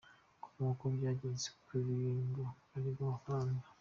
com 0.41 0.57
uko 0.73 0.83
byagenze 0.95 1.47
kugira 1.67 2.11
ngo 2.27 2.43
aribwe 2.75 3.01
amafaranga. 3.07 3.65